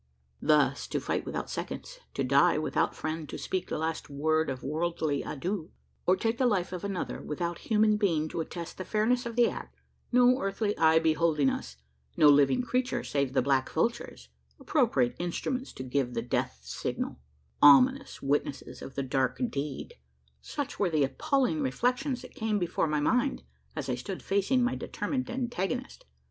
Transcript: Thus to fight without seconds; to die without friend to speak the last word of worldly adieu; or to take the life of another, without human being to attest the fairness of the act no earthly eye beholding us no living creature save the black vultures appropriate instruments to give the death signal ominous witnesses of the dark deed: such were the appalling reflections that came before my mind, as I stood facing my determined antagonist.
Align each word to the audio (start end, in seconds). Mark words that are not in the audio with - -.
Thus 0.41 0.87
to 0.87 0.99
fight 0.99 1.27
without 1.27 1.47
seconds; 1.47 1.99
to 2.15 2.23
die 2.23 2.57
without 2.57 2.95
friend 2.95 3.29
to 3.29 3.37
speak 3.37 3.67
the 3.69 3.77
last 3.77 4.09
word 4.09 4.49
of 4.49 4.63
worldly 4.63 5.21
adieu; 5.21 5.69
or 6.07 6.15
to 6.15 6.23
take 6.23 6.39
the 6.39 6.47
life 6.47 6.73
of 6.73 6.83
another, 6.83 7.21
without 7.21 7.59
human 7.69 7.97
being 7.97 8.27
to 8.29 8.41
attest 8.41 8.79
the 8.79 8.83
fairness 8.83 9.27
of 9.27 9.35
the 9.35 9.47
act 9.47 9.75
no 10.11 10.39
earthly 10.41 10.75
eye 10.79 10.97
beholding 10.97 11.51
us 11.51 11.77
no 12.17 12.29
living 12.29 12.63
creature 12.63 13.03
save 13.03 13.33
the 13.33 13.43
black 13.43 13.69
vultures 13.69 14.29
appropriate 14.59 15.15
instruments 15.19 15.71
to 15.73 15.83
give 15.83 16.15
the 16.15 16.23
death 16.23 16.57
signal 16.63 17.19
ominous 17.61 18.23
witnesses 18.23 18.81
of 18.81 18.95
the 18.95 19.03
dark 19.03 19.39
deed: 19.51 19.93
such 20.41 20.79
were 20.79 20.89
the 20.89 21.03
appalling 21.03 21.61
reflections 21.61 22.23
that 22.23 22.33
came 22.33 22.57
before 22.57 22.87
my 22.87 22.99
mind, 22.99 23.43
as 23.75 23.87
I 23.87 23.93
stood 23.93 24.23
facing 24.23 24.63
my 24.63 24.73
determined 24.73 25.29
antagonist. 25.29 26.05